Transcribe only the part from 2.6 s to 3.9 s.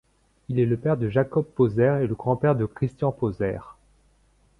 Christian Pozer.